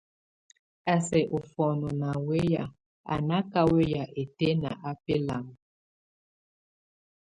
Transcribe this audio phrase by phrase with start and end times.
[0.91, 2.63] A sɛk ofɔnɔɔ ná weya,
[3.11, 5.45] a náka weya ɛtɛ́n á belam.